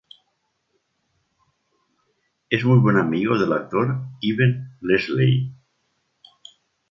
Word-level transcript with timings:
Es 2.49 2.65
muy 2.65 2.79
buen 2.79 2.97
amigo 2.97 3.37
del 3.37 3.53
actor 3.53 4.01
Ewen 4.19 4.75
Leslie. 4.81 5.53